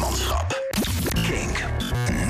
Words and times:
manschap. 0.00 0.62
Kink. 1.12 1.64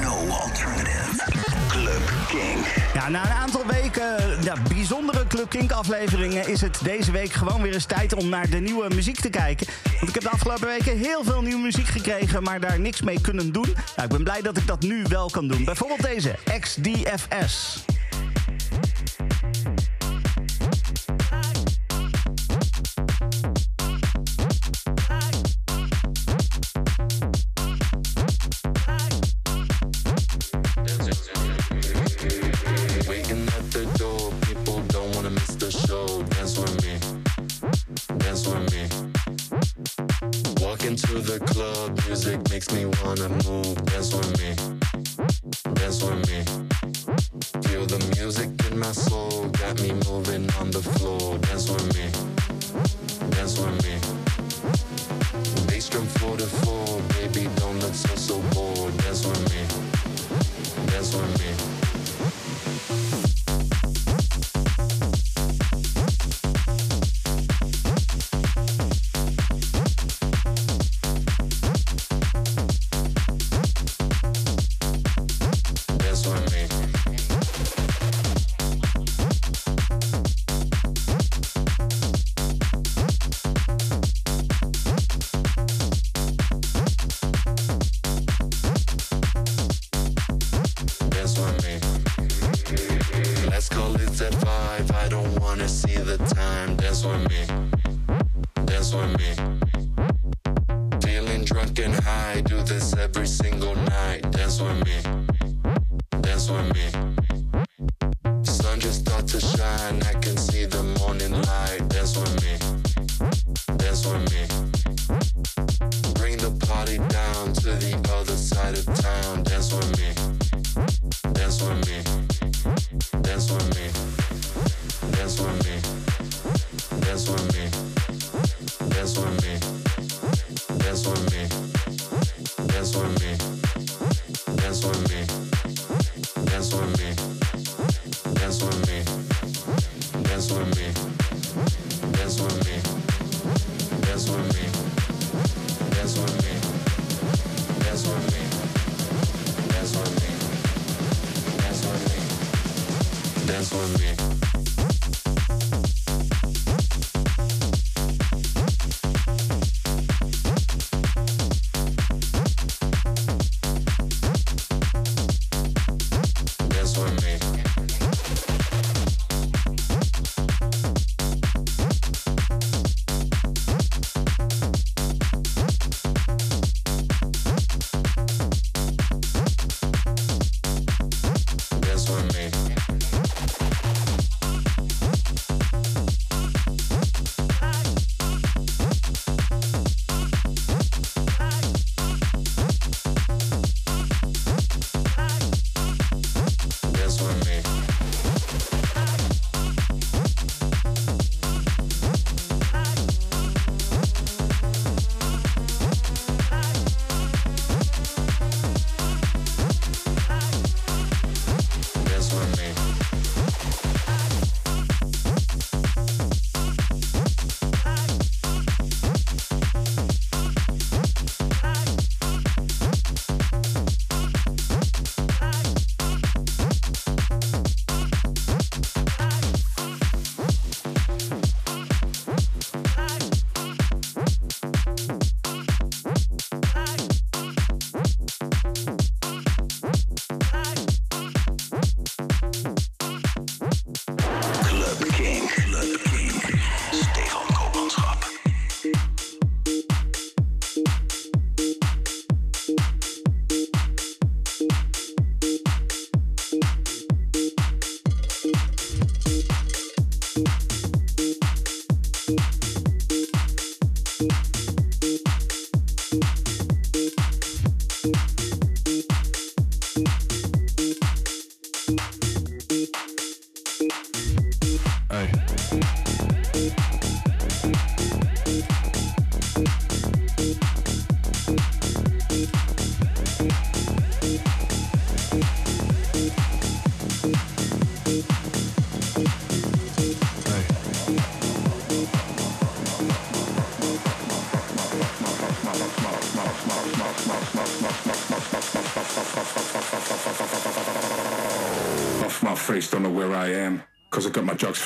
No 0.03 0.27
alternative. 0.29 1.25
Club 1.69 2.13
Kink. 2.29 2.67
Ja, 2.95 3.09
na 3.09 3.25
een 3.25 3.37
aantal 3.37 3.67
weken 3.67 4.43
ja, 4.43 4.55
bijzondere 4.69 5.27
Club 5.27 5.49
Kink 5.49 5.73
afleveringen... 5.73 6.49
is 6.49 6.61
het 6.61 6.79
deze 6.83 7.11
week 7.11 7.33
gewoon 7.33 7.63
weer 7.63 7.75
eens 7.75 7.85
tijd 7.85 8.15
om 8.15 8.29
naar 8.29 8.51
de 8.51 8.59
nieuwe 8.59 8.95
muziek 8.95 9.21
te 9.21 9.31
kijken. 9.31 9.67
Want 9.85 10.09
ik 10.09 10.15
heb 10.15 10.23
de 10.23 10.31
afgelopen 10.31 10.67
weken 10.67 10.99
heel 10.99 11.25
veel 11.25 11.43
nieuwe 11.43 11.63
muziek 11.63 11.87
gekregen... 11.87 12.43
maar 12.43 12.61
daar 12.61 12.81
niks 12.81 13.03
mee 13.03 13.21
kunnen 13.21 13.53
doen. 13.53 13.75
Nou, 13.97 14.09
ik 14.09 14.09
ben 14.09 14.25
blij 14.25 14.43
dat 14.43 14.57
ik 14.57 14.67
dat 14.67 14.81
nu 14.81 15.05
wel 15.09 15.31
kan 15.31 15.49
doen. 15.49 15.65
Bijvoorbeeld 15.65 16.03
deze, 16.03 16.35
XDFS. 16.61 17.85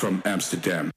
From 0.03 0.21
Amsterdam. 0.25 0.91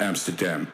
Amsterdam. 0.00 0.73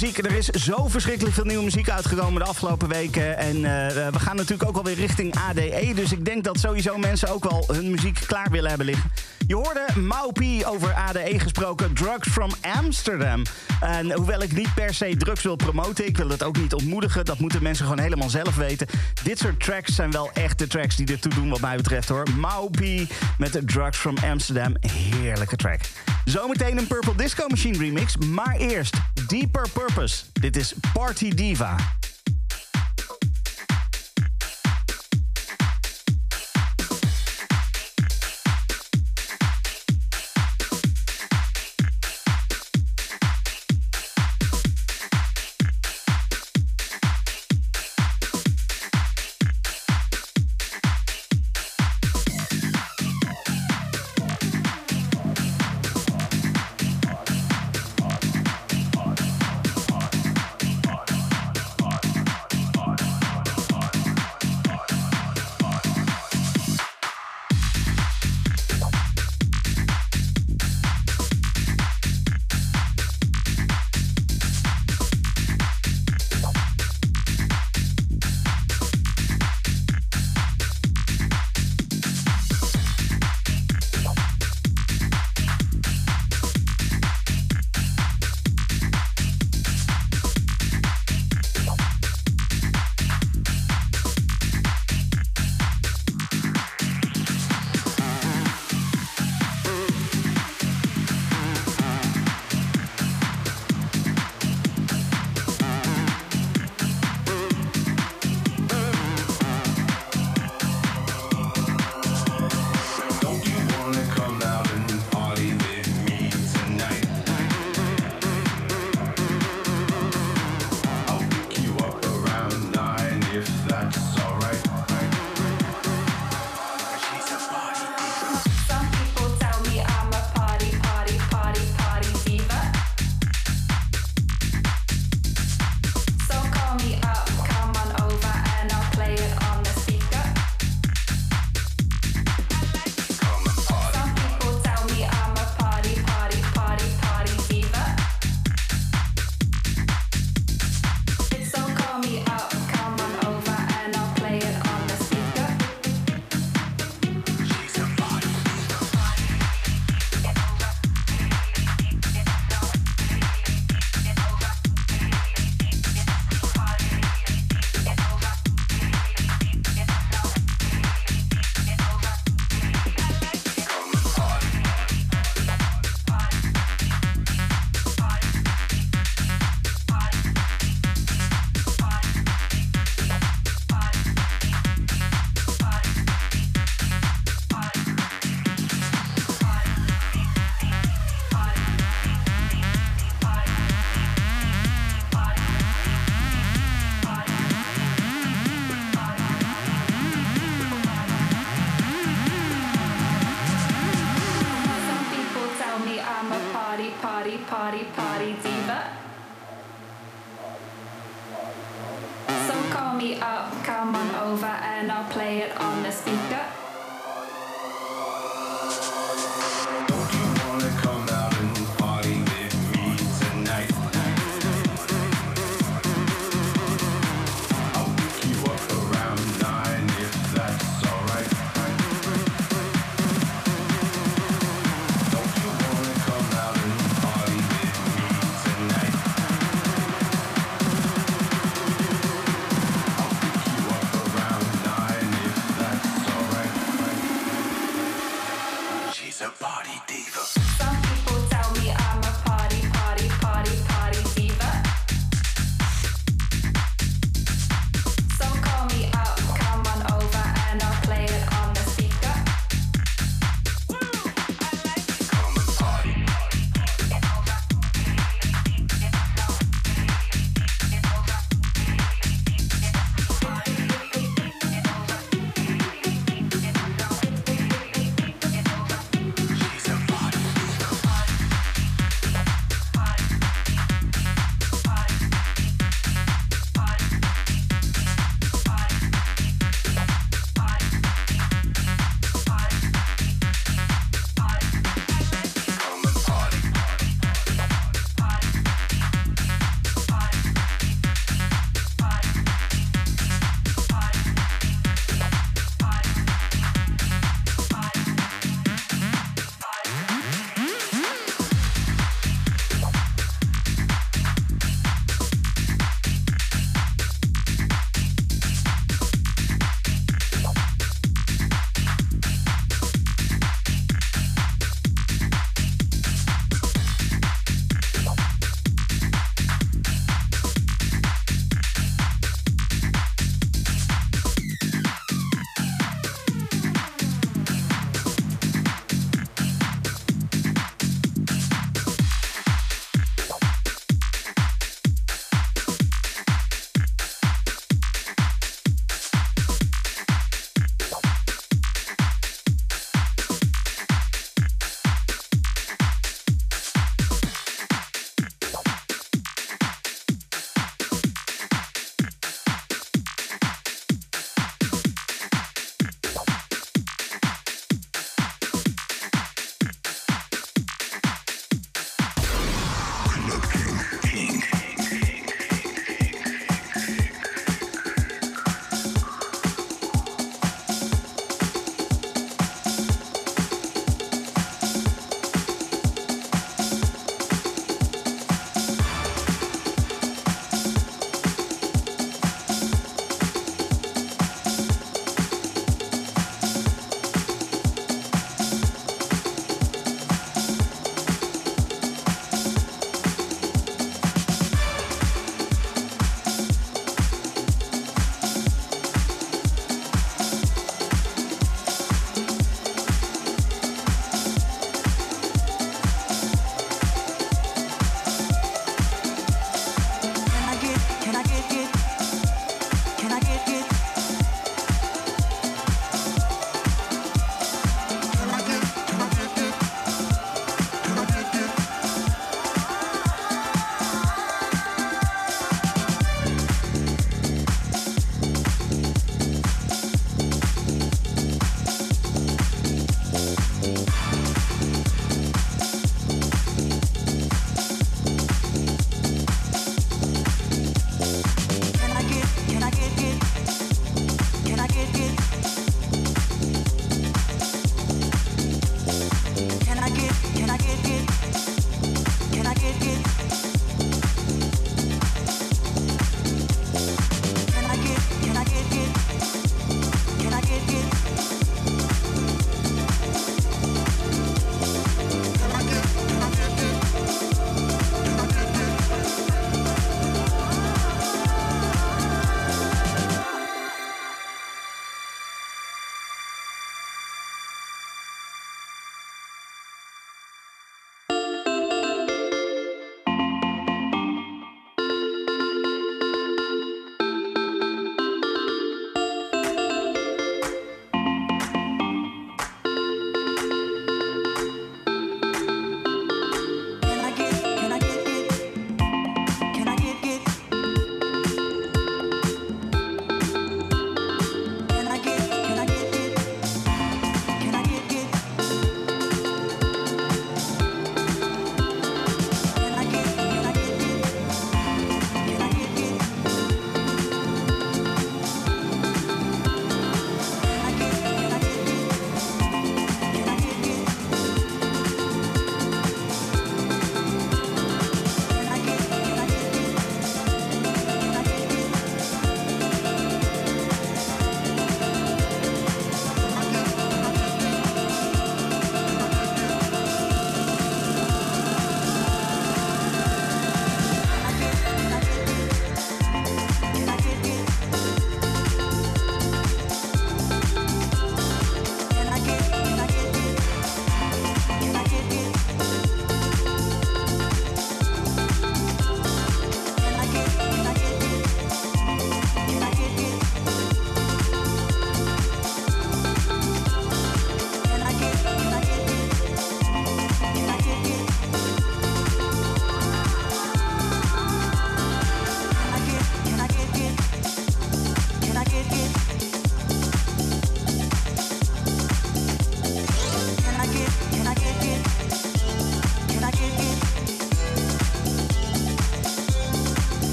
Muziek. 0.00 0.18
Er 0.18 0.36
is 0.36 0.46
zo 0.46 0.88
verschrikkelijk 0.88 1.34
veel 1.34 1.44
nieuwe 1.44 1.64
muziek 1.64 1.90
uitgekomen 1.90 2.42
de 2.42 2.48
afgelopen 2.48 2.88
weken. 2.88 3.36
En 3.36 3.56
eh, 3.56 4.10
we 4.10 4.18
gaan 4.18 4.36
natuurlijk 4.36 4.68
ook 4.68 4.76
alweer 4.76 4.94
richting 4.94 5.34
ADE. 5.48 5.92
Dus 5.94 6.12
ik 6.12 6.24
denk 6.24 6.44
dat 6.44 6.58
sowieso 6.58 6.98
mensen 6.98 7.28
ook 7.28 7.50
wel 7.50 7.64
hun 7.72 7.90
muziek 7.90 8.20
klaar 8.26 8.50
willen 8.50 8.68
hebben 8.68 8.86
liggen. 8.86 9.10
Je 9.46 9.54
hoorde 9.54 9.86
Maupi 10.00 10.64
over 10.64 10.94
ADE 10.94 11.38
gesproken, 11.38 11.94
Drugs 11.94 12.28
from 12.28 12.50
Amsterdam. 12.60 13.42
En 13.80 14.12
hoewel 14.12 14.42
ik 14.42 14.52
niet 14.52 14.74
per 14.74 14.94
se 14.94 15.16
drugs 15.16 15.42
wil 15.42 15.56
promoten, 15.56 16.06
ik 16.06 16.16
wil 16.16 16.28
het 16.28 16.42
ook 16.42 16.56
niet 16.56 16.74
ontmoedigen. 16.74 17.24
Dat 17.24 17.38
moeten 17.38 17.62
mensen 17.62 17.84
gewoon 17.84 18.02
helemaal 18.02 18.30
zelf 18.30 18.56
weten. 18.56 18.86
Dit 19.22 19.38
soort 19.38 19.60
tracks 19.60 19.94
zijn 19.94 20.10
wel 20.10 20.30
echt 20.32 20.58
de 20.58 20.66
tracks 20.66 20.96
die 20.96 21.06
ertoe 21.06 21.34
doen 21.34 21.48
wat 21.48 21.60
mij 21.60 21.76
betreft 21.76 22.08
hoor. 22.08 22.26
Maupi 22.38 23.08
met 23.38 23.60
Drugs 23.64 23.98
from 23.98 24.14
Amsterdam. 24.30 24.76
Heerlijke 24.80 25.56
track. 25.56 25.80
Zometeen 26.24 26.78
een 26.78 26.86
Purple 26.86 27.14
Disco 27.14 27.48
Machine 27.48 27.78
remix. 27.78 28.16
Maar 28.16 28.56
eerst 28.56 28.96
Deeper 29.34 29.66
Purpose. 29.72 30.24
Dit 30.32 30.56
is 30.56 30.74
Party 30.92 31.30
Diva. 31.30 31.76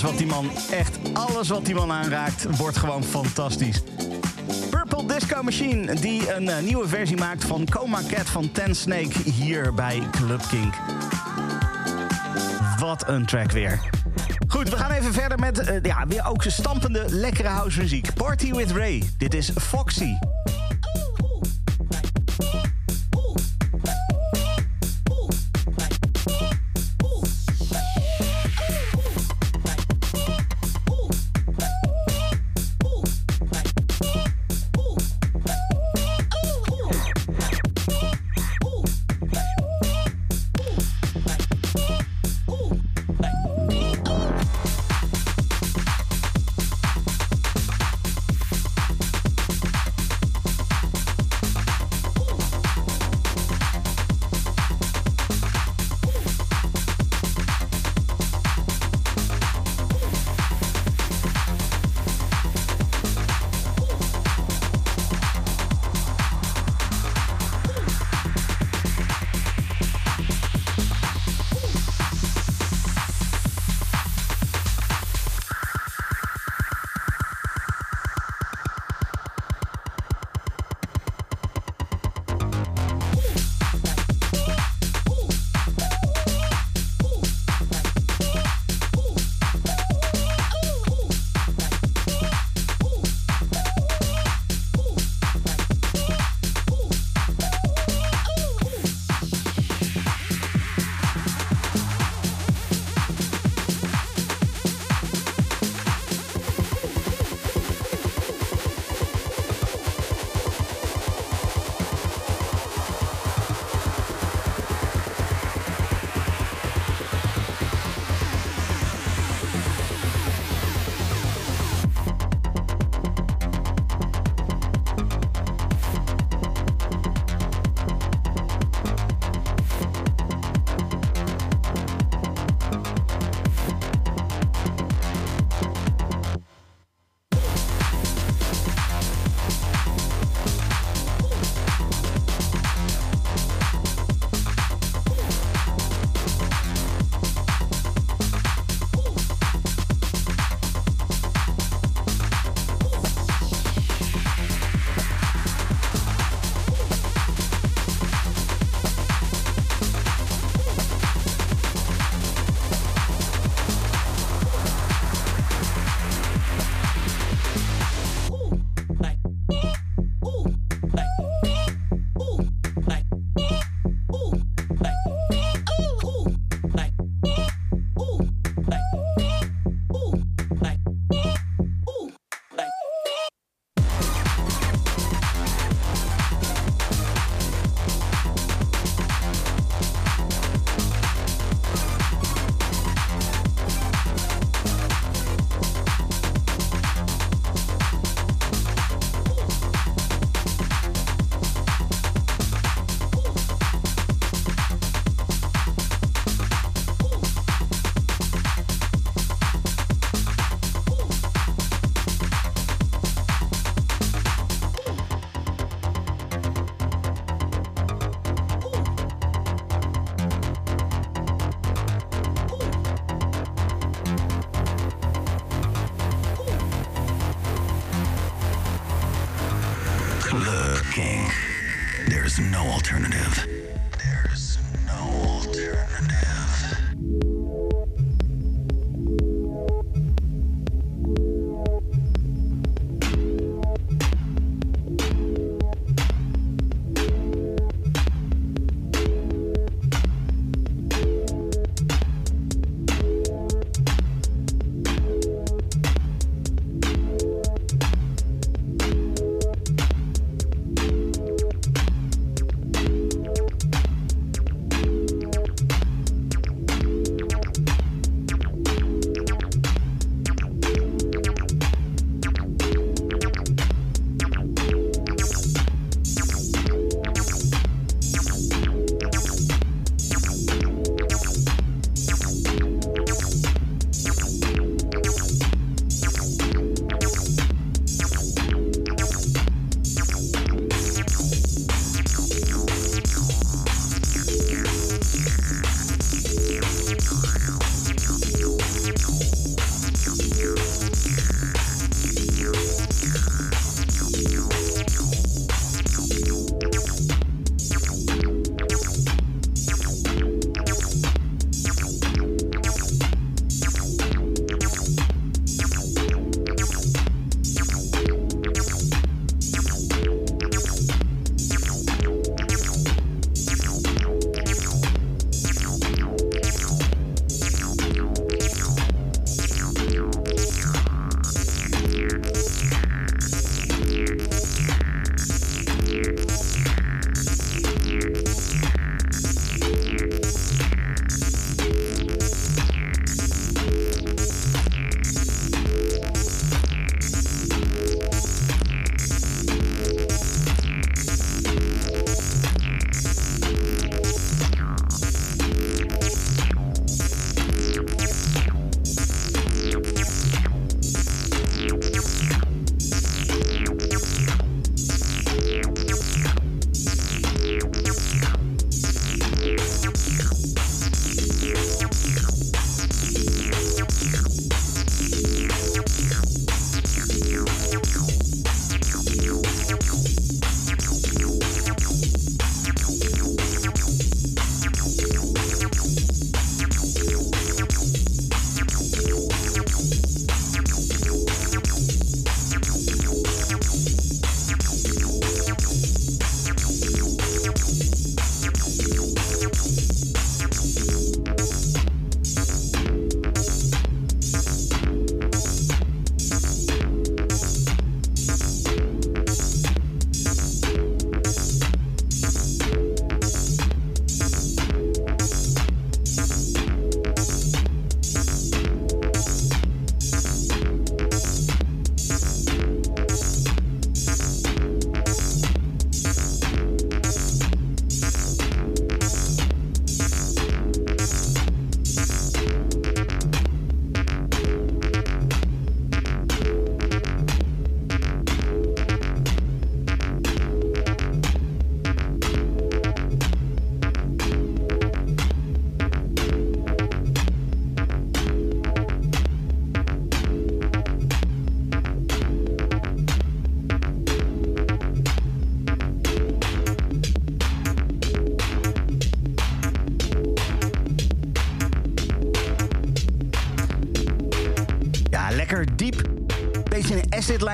Alles 0.00 0.12
wat 0.12 0.18
die 0.18 0.26
man, 0.26 0.50
echt 0.70 0.98
alles 1.12 1.48
wat 1.48 1.64
die 1.64 1.74
man 1.74 1.92
aanraakt, 1.92 2.56
wordt 2.56 2.76
gewoon 2.76 3.04
fantastisch. 3.04 3.82
Purple 4.70 5.06
Disco 5.06 5.42
Machine, 5.42 5.94
die 5.94 6.34
een 6.34 6.48
eh, 6.48 6.62
nieuwe 6.62 6.88
versie 6.88 7.16
maakt 7.16 7.44
van 7.44 7.66
Coma 7.70 8.00
Cat 8.08 8.30
van 8.30 8.52
Ten 8.52 8.74
Snake 8.74 9.30
hier 9.30 9.74
bij 9.74 10.02
Club 10.10 10.42
Kink. 10.48 10.74
Wat 12.78 13.08
een 13.08 13.26
track 13.26 13.52
weer. 13.52 13.80
Goed, 14.48 14.68
we 14.68 14.76
gaan 14.76 14.90
even 14.90 15.12
verder 15.12 15.38
met 15.38 15.58
eh, 15.58 15.82
ja, 15.82 16.06
weer 16.06 16.26
ook 16.26 16.42
stampende, 16.46 17.04
lekkere 17.08 17.48
house 17.48 17.80
muziek. 17.80 18.14
Party 18.14 18.52
with 18.52 18.70
Ray. 18.70 19.02
Dit 19.18 19.34
is 19.34 19.50
Foxy. 19.58 20.29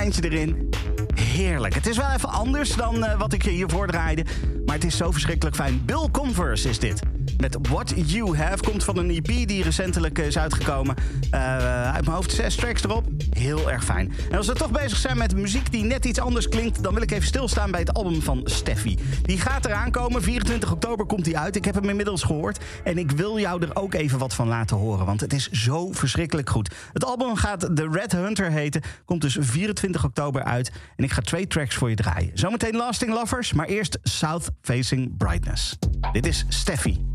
Erin. 0.05 0.69
Heerlijk. 1.15 1.75
Het 1.75 1.87
is 1.87 1.97
wel 1.97 2.11
even 2.15 2.29
anders 2.29 2.75
dan 2.75 3.05
eh, 3.05 3.19
wat 3.19 3.33
ik 3.33 3.43
hier 3.43 3.69
voordraaide. 3.69 4.25
Maar 4.67 4.75
het 4.75 4.85
is 4.85 4.97
zo 4.97 5.11
verschrikkelijk 5.11 5.57
fijn. 5.57 5.83
Bill 5.85 6.09
Converse 6.13 6.69
is 6.69 6.79
dit. 6.79 7.01
Met 7.39 7.57
What 7.63 7.93
You 7.97 8.37
Have 8.37 8.63
komt 8.63 8.85
van 8.85 8.99
een 8.99 9.11
EP 9.11 9.27
die 9.27 9.63
recentelijk 9.63 10.19
is 10.19 10.39
uitgekomen. 10.39 10.95
Uh, 11.31 11.41
uit 11.93 12.05
mijn 12.05 12.17
hoofd 12.17 12.33
zes 12.33 12.55
tracks 12.55 12.85
erop. 12.85 13.06
Heel 13.47 13.71
erg 13.71 13.85
fijn. 13.85 14.13
En 14.31 14.37
als 14.37 14.47
we 14.47 14.53
toch 14.53 14.71
bezig 14.71 14.99
zijn 14.99 15.19
met 15.19 15.37
muziek 15.37 15.71
die 15.73 15.85
net 15.85 16.05
iets 16.05 16.21
anders 16.21 16.49
klinkt... 16.49 16.83
dan 16.83 16.95
wil 16.95 17.03
ik 17.03 17.11
even 17.11 17.27
stilstaan 17.27 17.71
bij 17.71 17.81
het 17.81 17.95
album 17.95 18.23
van 18.23 18.41
Steffi. 18.45 18.99
Die 19.23 19.41
gaat 19.41 19.65
eraan 19.65 19.91
komen. 19.91 20.23
24 20.23 20.73
oktober 20.73 21.07
komt 21.07 21.25
die 21.25 21.39
uit. 21.39 21.57
Ik 21.57 21.65
heb 21.65 21.75
hem 21.75 21.89
inmiddels 21.89 22.23
gehoord. 22.23 22.65
En 22.85 22.99
ik 22.99 23.11
wil 23.11 23.39
jou 23.39 23.63
er 23.63 23.77
ook 23.77 23.95
even 23.95 24.19
wat 24.19 24.35
van 24.35 24.49
laten 24.49 24.77
horen. 24.77 25.07
Want 25.07 25.21
het 25.21 25.33
is 25.33 25.51
zo 25.51 25.93
verschrikkelijk 25.93 26.51
goed. 26.51 26.75
Het 26.93 27.05
album 27.05 27.37
gaat 27.37 27.61
The 27.61 27.89
Red 27.91 28.13
Hunter 28.13 28.51
heten. 28.51 28.83
Komt 29.05 29.21
dus 29.21 29.37
24 29.41 30.05
oktober 30.05 30.43
uit. 30.43 30.73
En 30.97 31.05
ik 31.05 31.13
ga 31.13 31.21
twee 31.21 31.47
tracks 31.47 31.75
voor 31.75 31.91
je 31.91 31.97
draaien. 31.97 32.31
Zometeen 32.35 32.77
Lasting 32.77 33.13
Lovers, 33.13 33.53
maar 33.53 33.67
eerst 33.67 33.99
South 34.03 34.51
Facing 34.63 35.17
Brightness. 35.17 35.79
Dit 36.13 36.27
is 36.27 36.45
Steffi. 36.49 37.06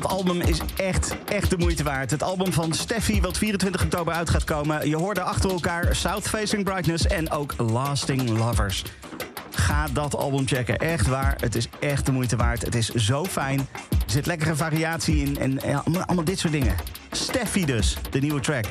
Dat 0.00 0.10
album 0.10 0.40
is 0.40 0.60
echt, 0.76 1.16
echt 1.24 1.50
de 1.50 1.56
moeite 1.58 1.82
waard. 1.82 2.10
Het 2.10 2.22
album 2.22 2.52
van 2.52 2.72
Steffi, 2.72 3.20
wat 3.20 3.38
24 3.38 3.82
oktober 3.82 4.14
uit 4.14 4.30
gaat 4.30 4.44
komen. 4.44 4.88
Je 4.88 4.96
hoorde 4.96 5.20
achter 5.20 5.50
elkaar 5.50 5.96
South 5.96 6.28
Facing 6.28 6.64
Brightness 6.64 7.06
en 7.06 7.30
ook 7.30 7.54
Lasting 7.56 8.28
Lovers. 8.28 8.84
Ga 9.50 9.86
dat 9.92 10.16
album 10.16 10.46
checken. 10.46 10.78
Echt 10.78 11.06
waar, 11.06 11.36
het 11.40 11.54
is 11.54 11.68
echt 11.80 12.06
de 12.06 12.12
moeite 12.12 12.36
waard. 12.36 12.62
Het 12.62 12.74
is 12.74 12.88
zo 12.88 13.24
fijn. 13.24 13.58
Er 13.90 14.12
zit 14.12 14.26
lekkere 14.26 14.56
variatie 14.56 15.16
in 15.16 15.60
en 15.62 15.80
allemaal 16.06 16.24
dit 16.24 16.38
soort 16.38 16.52
dingen. 16.52 16.74
Steffi 17.10 17.64
dus, 17.64 17.96
de 18.10 18.18
nieuwe 18.20 18.40
track. 18.40 18.64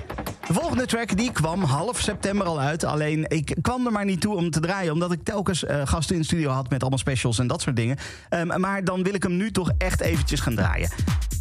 De 0.47 0.53
volgende 0.53 0.85
track 0.85 1.17
die 1.17 1.31
kwam 1.31 1.63
half 1.63 1.99
september 1.99 2.47
al 2.47 2.59
uit. 2.59 2.83
Alleen 2.83 3.25
ik 3.29 3.55
kwam 3.61 3.85
er 3.85 3.91
maar 3.91 4.05
niet 4.05 4.21
toe 4.21 4.35
om 4.35 4.49
te 4.49 4.59
draaien. 4.59 4.93
Omdat 4.93 5.11
ik 5.11 5.23
telkens 5.23 5.63
eh, 5.63 5.81
gasten 5.85 6.15
in 6.15 6.21
de 6.21 6.27
studio 6.27 6.49
had 6.49 6.69
met 6.69 6.81
allemaal 6.81 6.99
specials 6.99 7.39
en 7.39 7.47
dat 7.47 7.61
soort 7.61 7.75
dingen. 7.75 7.97
Ehm, 8.29 8.59
maar 8.59 8.83
dan 8.83 9.03
wil 9.03 9.13
ik 9.13 9.23
hem 9.23 9.37
nu 9.37 9.51
toch 9.51 9.71
echt 9.77 10.01
eventjes 10.01 10.39
gaan 10.39 10.55
draaien. 10.55 10.89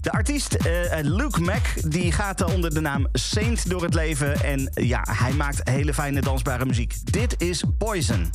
De 0.00 0.12
artiest 0.12 0.55
eh, 0.55 0.98
Luke 1.02 1.40
Mac 1.40 1.90
die 1.90 2.12
gaat 2.12 2.40
eh, 2.40 2.55
onder 2.55 2.74
de 2.74 2.80
naam 2.80 3.07
Saint 3.12 3.70
door 3.70 3.82
het 3.82 3.94
leven. 3.94 4.44
En 4.44 4.70
ja, 4.74 5.07
hij 5.11 5.32
maakt 5.32 5.68
hele 5.68 5.94
fijne 5.94 6.20
dansbare 6.20 6.64
muziek. 6.64 6.94
Dit 7.12 7.42
is 7.42 7.64
Poison. 7.78 8.30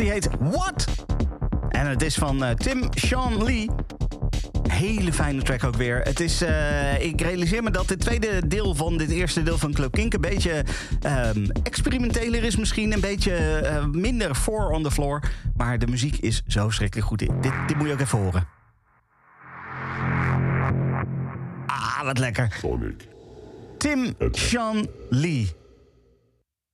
Die 0.00 0.10
heet 0.10 0.28
What? 0.40 0.86
En 1.68 1.86
het 1.86 2.02
is 2.02 2.14
van 2.14 2.44
eh, 2.44 2.54
Tim 2.54 2.88
Sean 2.90 3.44
Lee. 3.44 3.70
Hele 4.68 5.12
fijne 5.12 5.42
track 5.42 5.64
ook 5.64 5.76
weer. 5.76 6.00
Het 6.02 6.20
is, 6.20 6.42
eh, 6.42 7.04
ik 7.04 7.20
realiseer 7.20 7.62
me 7.62 7.70
dat 7.70 7.88
dit 7.88 8.00
tweede 8.00 8.46
deel 8.46 8.74
van 8.74 8.96
dit 8.96 9.10
eerste 9.10 9.42
deel 9.42 9.58
van 9.58 9.72
Club 9.72 9.92
Kink... 9.92 10.14
een 10.14 10.20
beetje 10.20 10.64
ehm, 11.00 11.44
experimenteler 11.62 12.44
is 12.44 12.56
misschien. 12.56 12.92
Een 12.92 13.00
beetje 13.00 13.34
eh, 13.36 13.86
minder 13.86 14.34
four 14.34 14.70
on 14.70 14.82
the 14.82 14.90
floor. 14.90 15.22
Maar 15.56 15.78
de 15.78 15.86
muziek 15.86 16.16
is 16.16 16.42
zo 16.46 16.70
schrikkelijk 16.70 17.08
goed. 17.08 17.18
Dit, 17.18 17.52
dit 17.66 17.76
moet 17.76 17.86
je 17.86 17.92
ook 17.92 18.00
even 18.00 18.18
horen. 18.18 18.46
Ah, 21.66 22.02
wat 22.02 22.18
lekker. 22.18 22.56
Sonic. 22.60 23.08
Tim 23.78 24.14
Sean 24.30 24.88
Lee. 25.08 25.52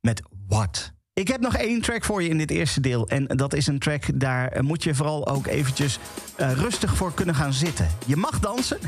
Met 0.01 0.22
What? 0.49 0.95
Ik 1.20 1.28
heb 1.28 1.40
nog 1.40 1.56
één 1.56 1.80
track 1.80 2.04
voor 2.04 2.22
je 2.22 2.28
in 2.28 2.38
dit 2.38 2.50
eerste 2.50 2.80
deel. 2.80 3.08
En 3.08 3.26
dat 3.26 3.54
is 3.54 3.66
een 3.66 3.78
track, 3.78 4.02
daar 4.14 4.64
moet 4.64 4.82
je 4.82 4.94
vooral 4.94 5.28
ook 5.28 5.46
eventjes 5.46 5.98
eh, 6.36 6.52
rustig 6.52 6.96
voor 6.96 7.14
kunnen 7.14 7.34
gaan 7.34 7.52
zitten. 7.52 7.88
Je 8.06 8.16
mag 8.16 8.40
dansen, 8.40 8.78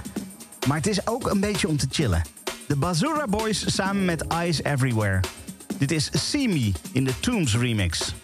maar 0.66 0.76
het 0.76 0.86
is 0.86 1.06
ook 1.06 1.30
een 1.30 1.40
beetje 1.40 1.68
om 1.68 1.76
te 1.76 1.86
chillen. 1.90 2.22
De 2.66 2.76
Bazura 2.76 3.24
Boys 3.26 3.74
samen 3.74 4.04
met 4.04 4.26
Eyes 4.26 4.62
Everywhere. 4.62 5.20
Dit 5.78 5.90
is 5.90 6.10
See 6.12 6.48
Me 6.48 6.72
in 6.92 7.04
de 7.04 7.20
Tombs 7.20 7.56
remix. 7.56 8.14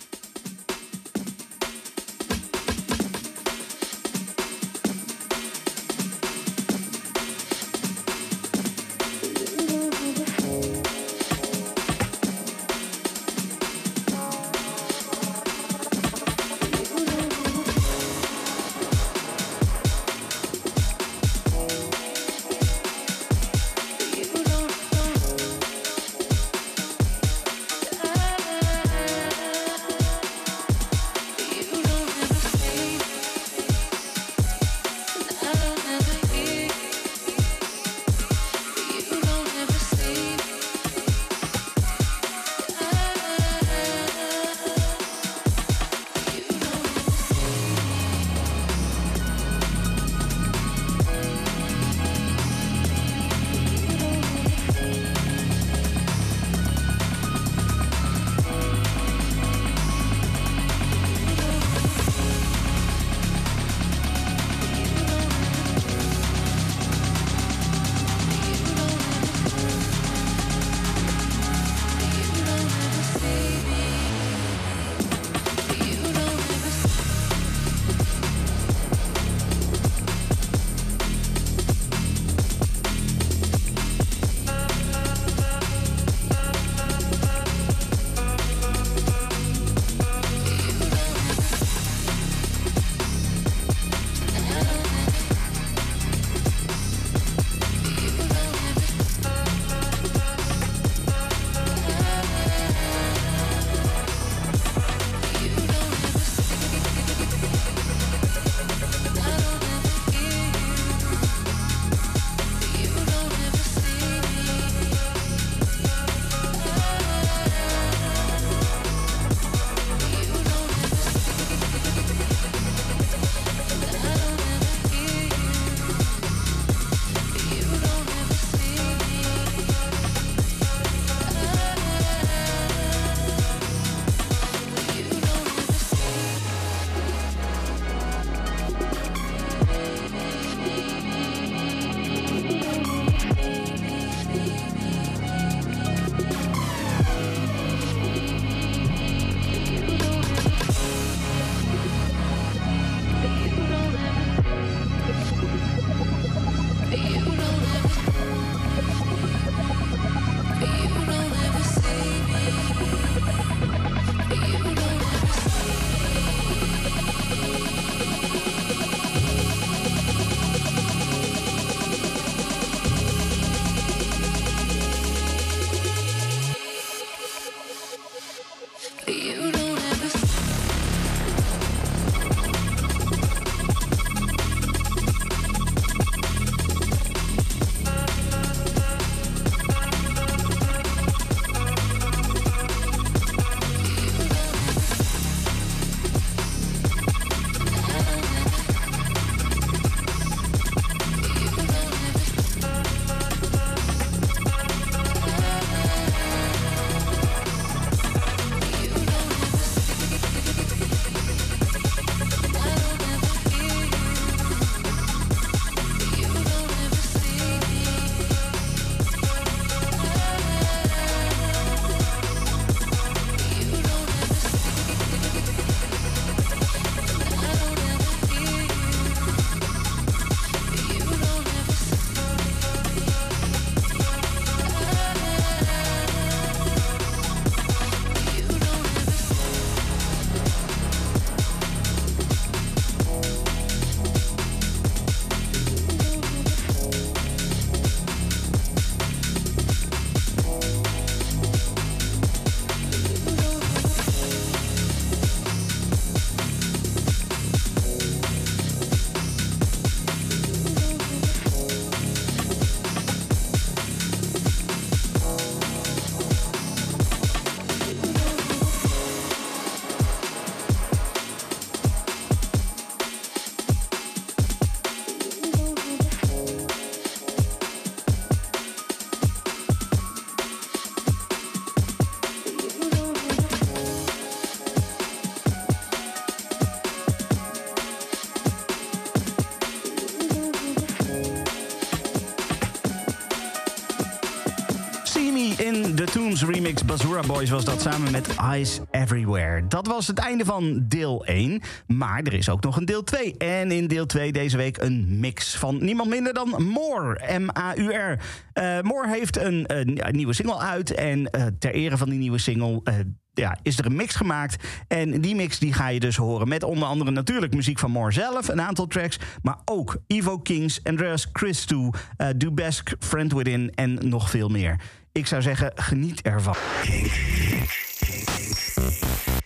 Remix 296.46 296.84
Basura 296.84 297.20
Boys 297.20 297.50
was 297.50 297.64
dat 297.64 297.80
samen 297.80 298.12
met 298.12 298.36
Eyes 298.36 298.80
Everywhere. 298.90 299.66
Dat 299.66 299.86
was 299.86 300.06
het 300.06 300.18
einde 300.18 300.44
van 300.44 300.84
deel 300.88 301.24
1. 301.24 301.62
Maar 301.86 302.22
er 302.22 302.32
is 302.32 302.48
ook 302.48 302.62
nog 302.62 302.76
een 302.76 302.84
deel 302.84 303.04
2. 303.04 303.36
En 303.36 303.70
in 303.70 303.86
deel 303.86 304.06
2 304.06 304.32
deze 304.32 304.56
week 304.56 304.76
een 304.76 305.20
mix 305.20 305.56
van 305.56 305.84
niemand 305.84 306.08
minder 306.08 306.34
dan 306.34 306.62
Moore. 306.62 307.38
M-A-U-R. 307.38 308.18
Uh, 308.54 308.80
Moore 308.80 309.08
heeft 309.08 309.38
een, 309.38 309.64
een, 309.66 310.00
nieuwe 310.10 310.32
single 310.32 310.58
uit. 310.58 310.94
En 310.94 311.18
uh, 311.18 311.46
ter 311.58 311.74
ere 311.74 311.96
van 311.96 312.08
die 312.08 312.18
nieuwe 312.18 312.38
single. 312.38 312.80
Uh, 312.84 312.94
ja, 313.32 313.58
is 313.62 313.78
er 313.78 313.86
een 313.86 313.96
mix 313.96 314.14
gemaakt. 314.14 314.64
En 314.88 315.20
die 315.20 315.34
mix 315.34 315.58
die 315.58 315.72
ga 315.72 315.88
je 315.88 316.00
dus 316.00 316.16
horen 316.16 316.48
met 316.48 316.62
onder 316.62 316.88
andere 316.88 317.10
natuurlijk 317.10 317.54
muziek 317.54 317.78
van 317.78 317.90
Moore 317.90 318.12
zelf, 318.12 318.48
een 318.48 318.62
aantal 318.62 318.86
tracks, 318.86 319.18
maar 319.42 319.58
ook 319.64 319.96
Ivo 320.06 320.38
Kings, 320.38 320.80
Andreas 320.82 321.28
Christou, 321.32 321.90
uh, 322.18 322.28
Dubesk, 322.36 322.94
Friend 322.98 323.32
Within 323.32 323.70
en 323.74 323.98
nog 324.08 324.30
veel 324.30 324.48
meer. 324.48 324.80
Ik 325.14 325.26
zou 325.26 325.42
zeggen, 325.42 325.72
geniet 325.74 326.22
ervan. 326.22 326.54
Kink. 326.82 327.12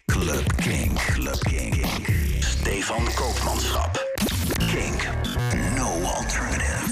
Club 0.05 0.57
Kink. 0.57 1.05
Club 1.13 1.39
Kink. 1.39 1.87
Stefan 2.39 3.05
Koopmanschap. 3.15 4.07
Kink. 4.67 5.09
No 5.77 6.03
alternative. 6.03 6.88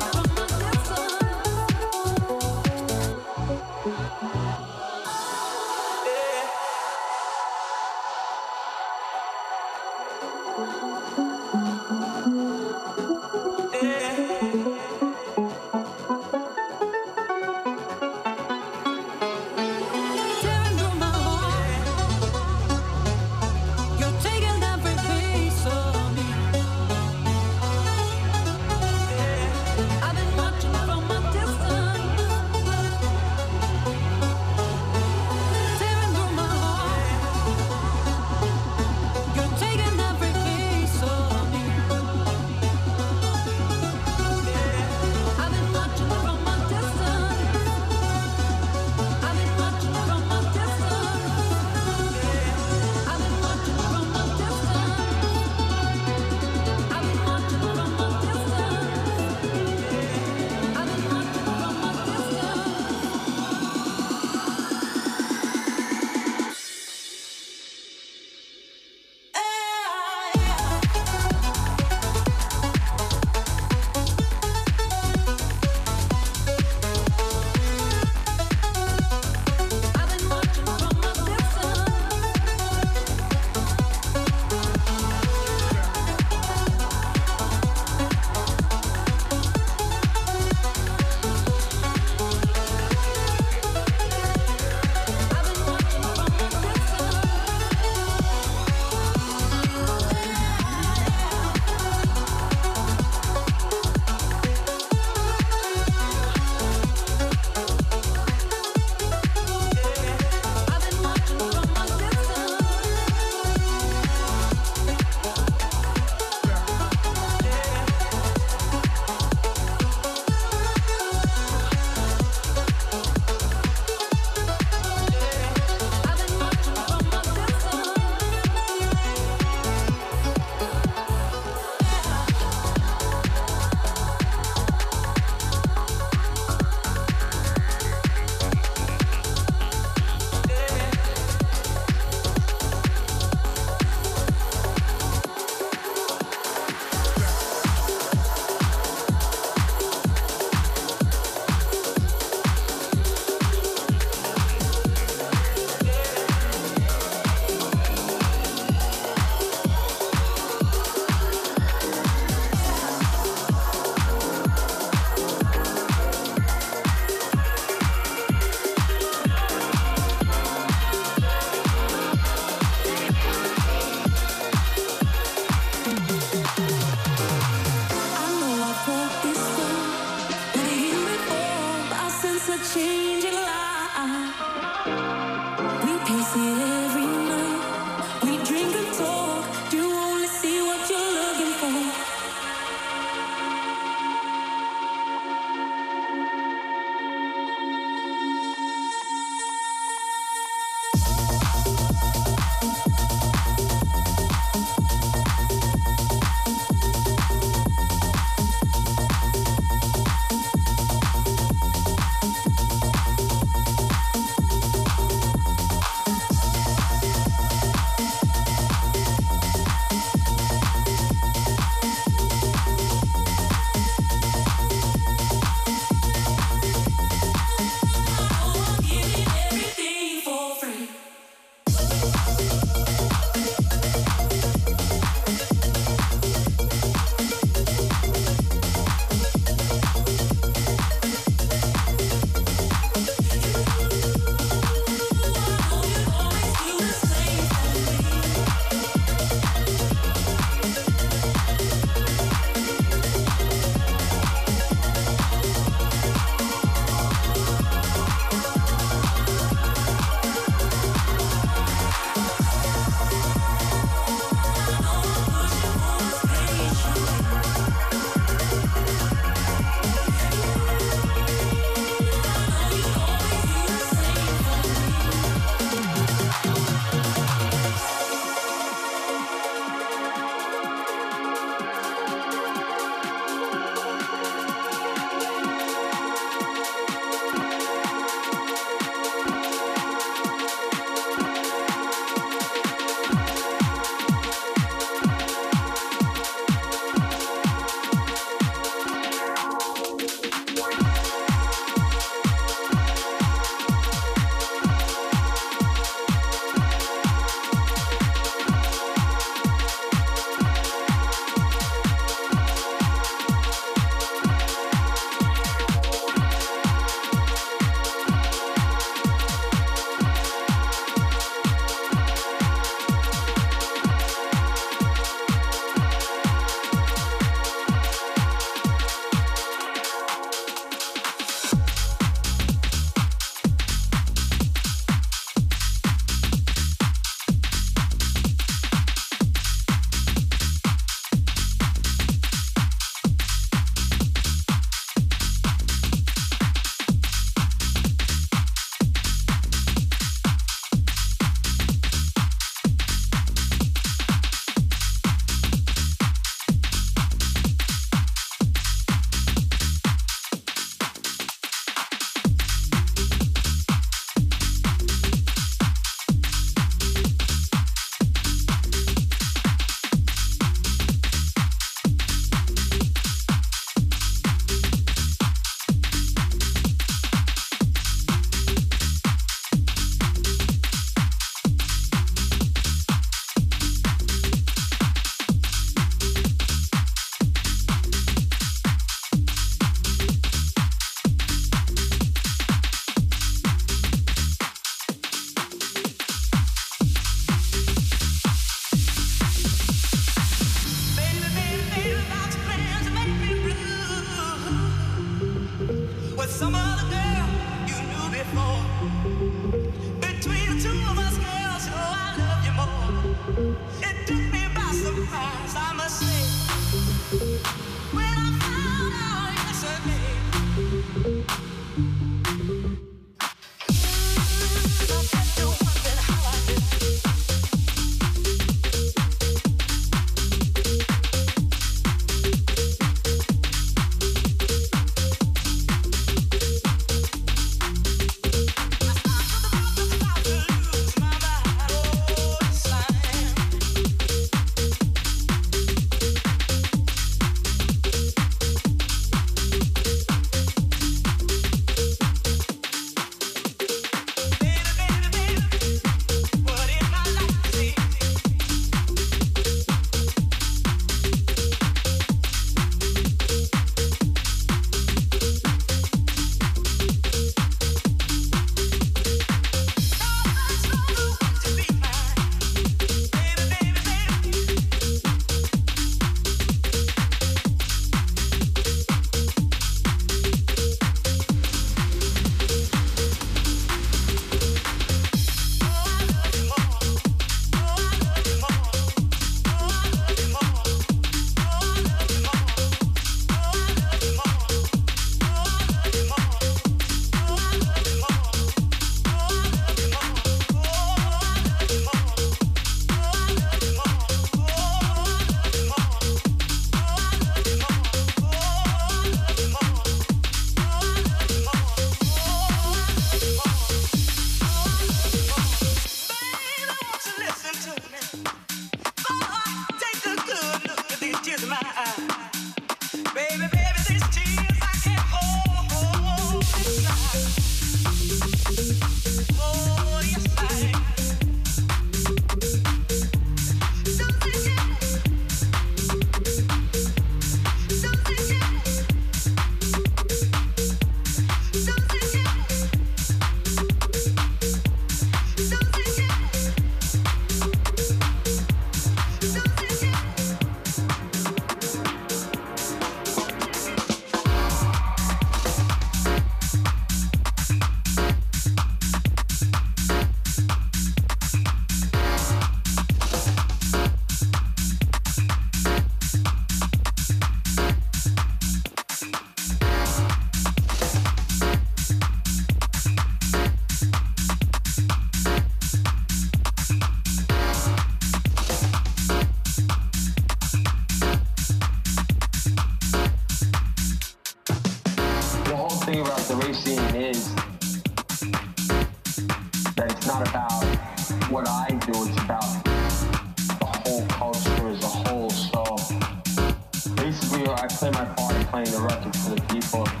what 591.31 591.47
I 591.47 591.69
do 591.69 591.91
is 591.93 592.17
about 592.17 592.63
the 592.65 593.65
whole 593.65 594.05
culture 594.07 594.67
as 594.67 594.83
a 594.83 594.87
whole. 594.87 595.29
So 595.29 596.93
basically, 596.95 597.47
I 597.47 597.67
play 597.67 597.89
my 597.91 598.03
part 598.03 598.35
in 598.35 598.45
playing 598.47 598.71
the 598.71 598.81
record 598.81 599.15
for 599.15 599.29
the 599.35 599.41
people. 599.43 600.00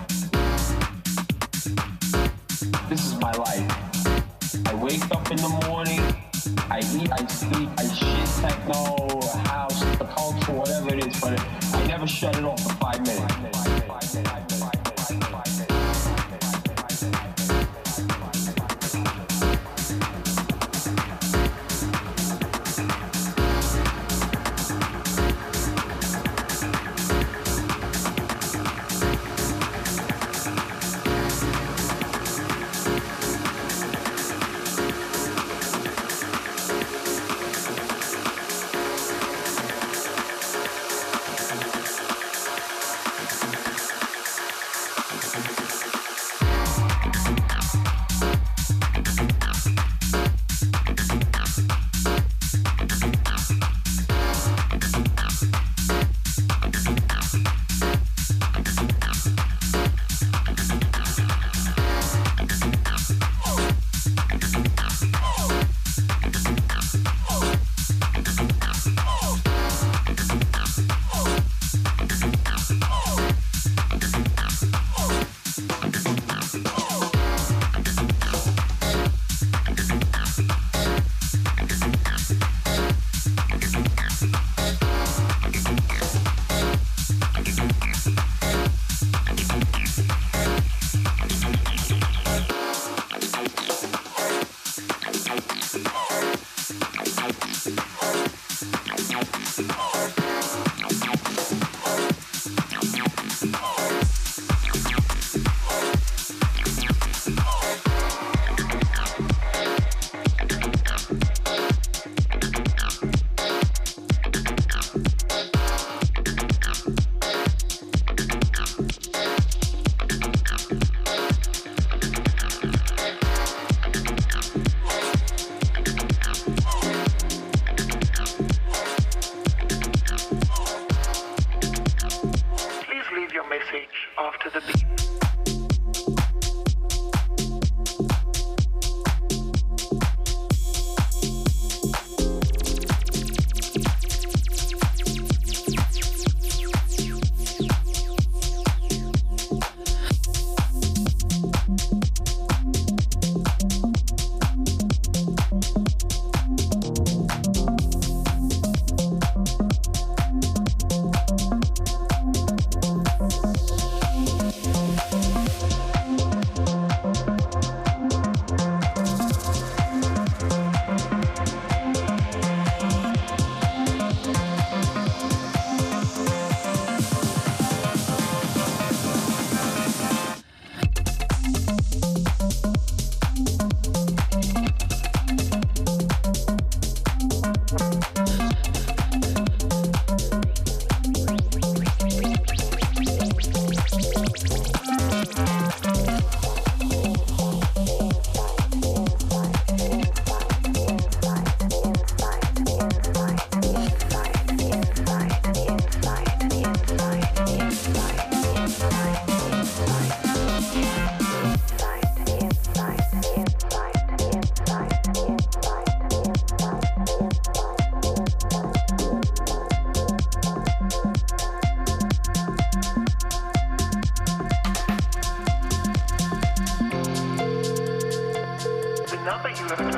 you 229.49 229.65
have 229.65 229.93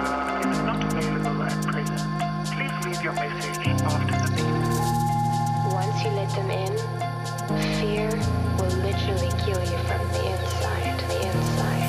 not 0.66 0.84
available 0.94 1.44
at 1.44 1.66
present. 1.68 2.00
Please 2.48 2.86
leave 2.86 3.04
your 3.04 3.14
message 3.14 3.68
after 3.82 4.16
the 4.16 4.32
beep. 4.36 5.74
Once 5.74 6.04
you 6.04 6.12
let 6.12 6.30
them 6.30 6.50
in, 6.50 6.78
fear 7.80 8.10
will 8.58 8.76
literally 8.82 9.32
kill 9.44 9.60
you 9.60 9.78
from 9.84 10.08
the 10.10 10.32
inside, 10.32 11.00
the 11.10 11.28
inside. 11.28 11.83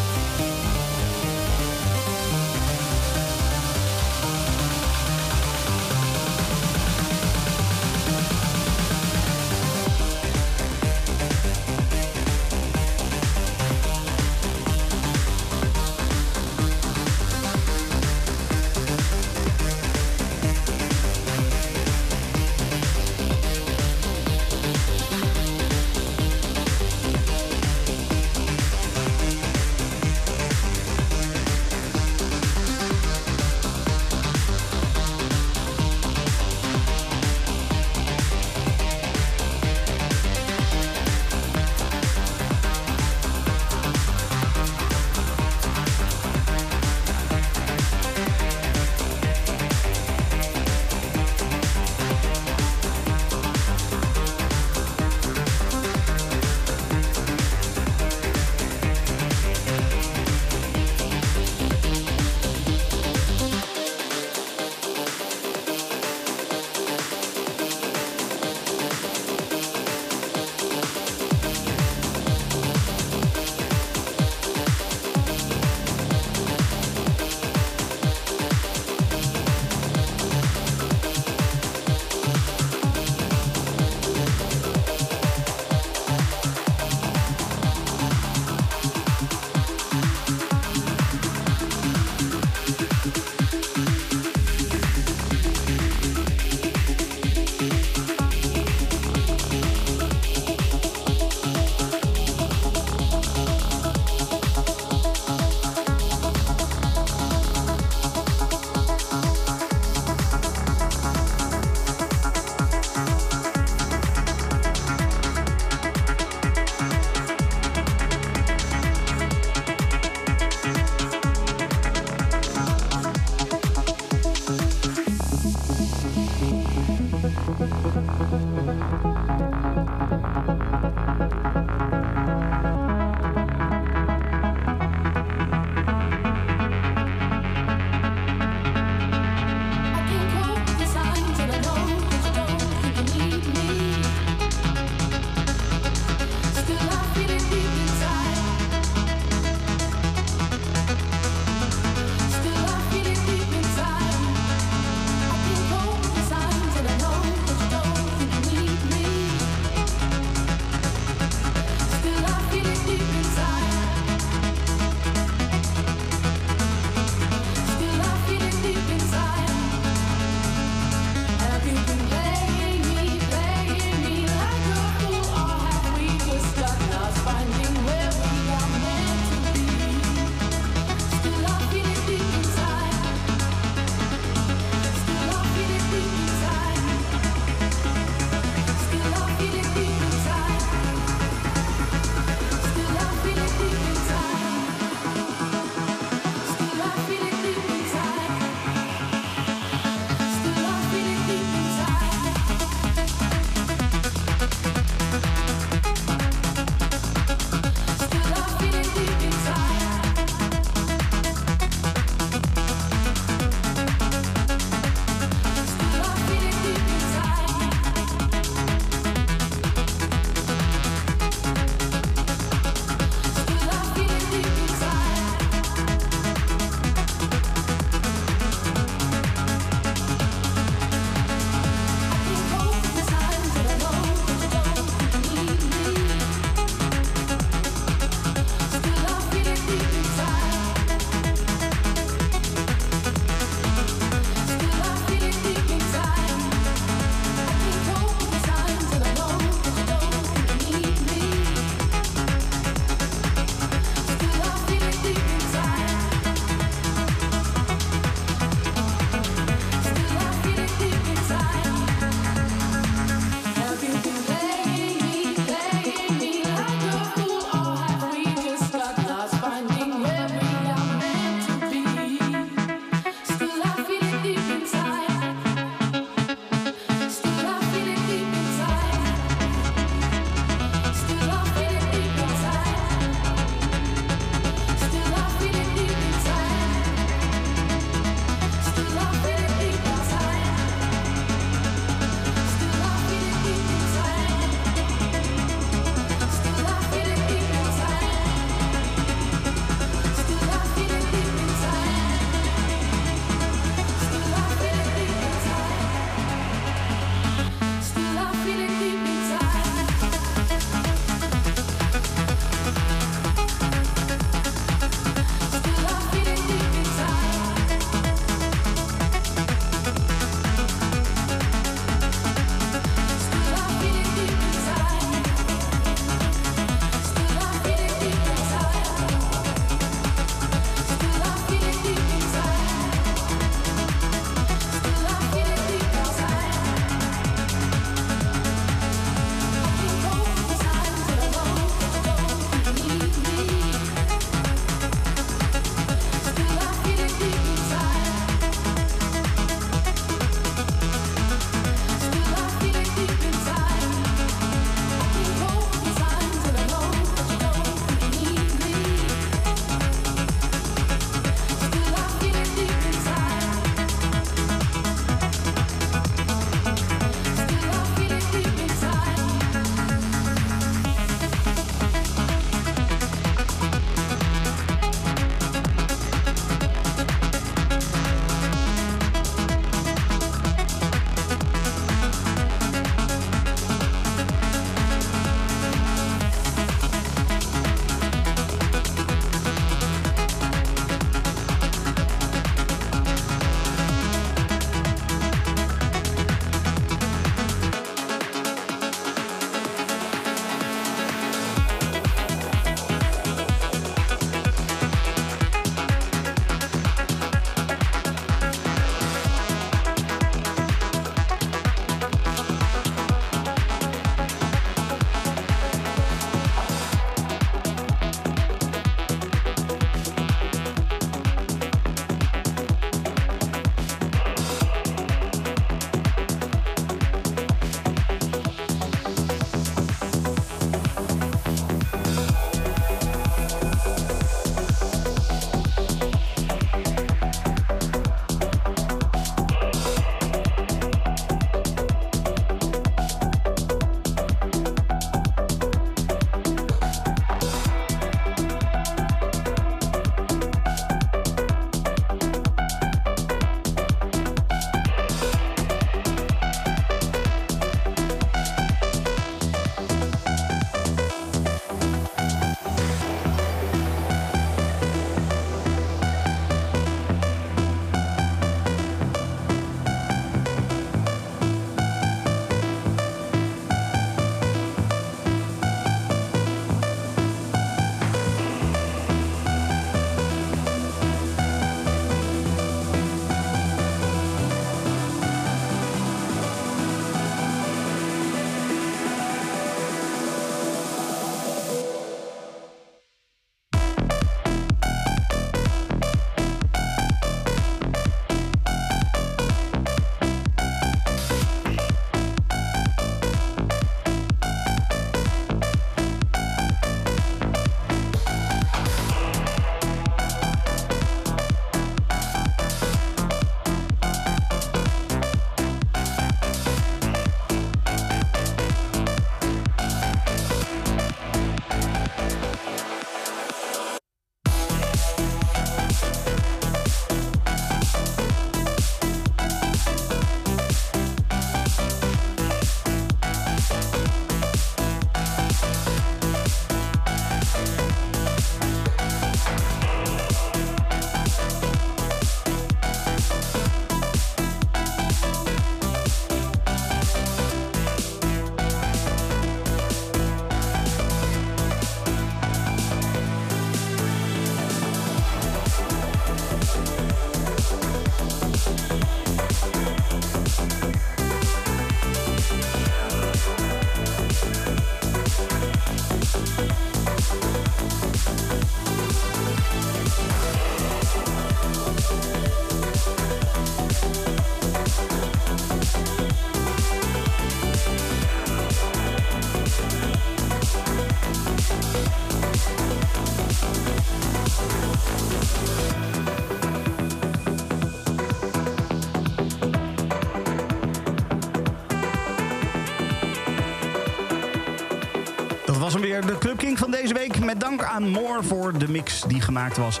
Club 596.44 596.58
King 596.58 596.78
van 596.78 596.90
deze 596.90 597.14
week. 597.14 597.44
Met 597.44 597.60
dank 597.60 597.82
aan 597.82 598.08
Moore 598.08 598.42
voor 598.42 598.78
de 598.78 598.88
mix 598.88 599.22
die 599.22 599.40
gemaakt 599.40 599.76
was. 599.76 600.00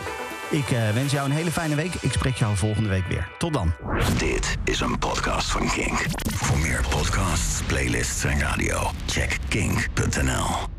Ik 0.50 0.70
eh, 0.70 0.90
wens 0.90 1.12
jou 1.12 1.28
een 1.28 1.36
hele 1.36 1.50
fijne 1.50 1.74
week. 1.74 1.94
Ik 2.00 2.12
spreek 2.12 2.34
jou 2.34 2.56
volgende 2.56 2.88
week 2.88 3.06
weer. 3.08 3.28
Tot 3.38 3.52
dan. 3.52 3.72
Dit 4.18 4.56
is 4.64 4.80
een 4.80 4.98
podcast 4.98 5.50
van 5.50 5.68
Kink. 5.70 6.06
Voor 6.34 6.58
meer 6.58 6.84
podcasts, 6.90 7.62
playlists 7.62 8.24
en 8.24 8.40
radio, 8.40 8.90
check 9.06 9.38
kink.nl. 9.48 10.73